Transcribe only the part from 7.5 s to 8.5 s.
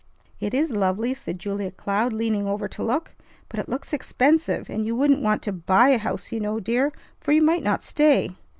not stay."